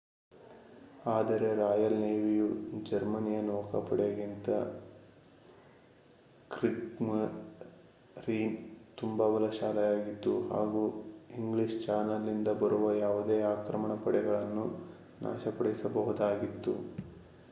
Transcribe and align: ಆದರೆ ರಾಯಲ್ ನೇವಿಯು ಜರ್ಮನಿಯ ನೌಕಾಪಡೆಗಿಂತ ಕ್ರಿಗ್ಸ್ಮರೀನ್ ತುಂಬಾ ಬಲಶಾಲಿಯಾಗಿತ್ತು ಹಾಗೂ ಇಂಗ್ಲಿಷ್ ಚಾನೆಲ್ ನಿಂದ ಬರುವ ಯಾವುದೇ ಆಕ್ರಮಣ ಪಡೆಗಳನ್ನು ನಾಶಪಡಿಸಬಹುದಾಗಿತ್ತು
ಆದರೆ 1.05 1.55
ರಾಯಲ್ 1.55 1.99
ನೇವಿಯು 1.99 2.81
ಜರ್ಮನಿಯ 2.81 3.41
ನೌಕಾಪಡೆಗಿಂತ 3.41 4.49
ಕ್ರಿಗ್ಸ್ಮರೀನ್ 6.51 8.57
ತುಂಬಾ 8.97 9.27
ಬಲಶಾಲಿಯಾಗಿತ್ತು 9.27 10.49
ಹಾಗೂ 10.49 11.11
ಇಂಗ್ಲಿಷ್ 11.37 11.85
ಚಾನೆಲ್ 11.85 12.23
ನಿಂದ 12.23 12.47
ಬರುವ 12.59 12.97
ಯಾವುದೇ 12.97 13.43
ಆಕ್ರಮಣ 13.53 14.03
ಪಡೆಗಳನ್ನು 14.03 14.65
ನಾಶಪಡಿಸಬಹುದಾಗಿತ್ತು 15.21 16.99